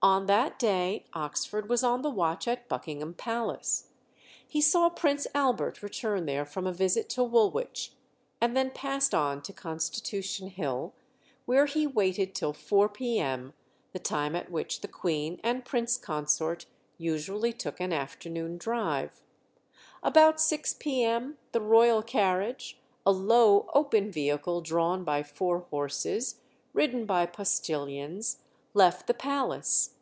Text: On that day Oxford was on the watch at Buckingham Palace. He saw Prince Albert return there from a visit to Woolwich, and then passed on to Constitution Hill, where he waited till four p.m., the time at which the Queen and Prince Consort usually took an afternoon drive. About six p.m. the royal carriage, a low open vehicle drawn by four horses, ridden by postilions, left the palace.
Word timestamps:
On 0.00 0.26
that 0.26 0.60
day 0.60 1.06
Oxford 1.12 1.68
was 1.68 1.82
on 1.82 2.02
the 2.02 2.08
watch 2.08 2.46
at 2.46 2.68
Buckingham 2.68 3.14
Palace. 3.14 3.88
He 4.46 4.60
saw 4.60 4.88
Prince 4.88 5.26
Albert 5.34 5.82
return 5.82 6.24
there 6.24 6.44
from 6.44 6.68
a 6.68 6.72
visit 6.72 7.08
to 7.10 7.24
Woolwich, 7.24 7.94
and 8.40 8.56
then 8.56 8.70
passed 8.70 9.12
on 9.12 9.42
to 9.42 9.52
Constitution 9.52 10.50
Hill, 10.50 10.94
where 11.46 11.66
he 11.66 11.84
waited 11.84 12.32
till 12.32 12.52
four 12.52 12.88
p.m., 12.88 13.54
the 13.90 13.98
time 13.98 14.36
at 14.36 14.52
which 14.52 14.82
the 14.82 14.88
Queen 14.88 15.40
and 15.42 15.64
Prince 15.64 15.96
Consort 15.98 16.66
usually 16.96 17.52
took 17.52 17.80
an 17.80 17.92
afternoon 17.92 18.56
drive. 18.56 19.20
About 20.00 20.40
six 20.40 20.74
p.m. 20.74 21.38
the 21.50 21.60
royal 21.60 22.04
carriage, 22.04 22.78
a 23.04 23.10
low 23.10 23.68
open 23.74 24.12
vehicle 24.12 24.60
drawn 24.60 25.02
by 25.02 25.24
four 25.24 25.62
horses, 25.72 26.36
ridden 26.72 27.04
by 27.04 27.26
postilions, 27.26 28.44
left 28.74 29.06
the 29.06 29.14
palace. 29.14 29.94